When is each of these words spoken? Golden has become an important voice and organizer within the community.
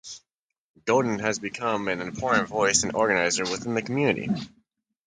Golden 0.87 1.19
has 1.19 1.37
become 1.37 1.87
an 1.87 2.01
important 2.01 2.47
voice 2.47 2.81
and 2.81 2.95
organizer 2.95 3.43
within 3.43 3.75
the 3.75 3.83
community. 3.83 4.29